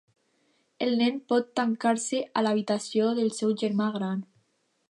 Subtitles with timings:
[0.85, 4.29] El nen pot tancar-se a l'habitació del seu germà gran.